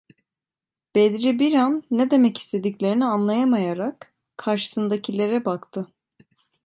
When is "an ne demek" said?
1.53-2.37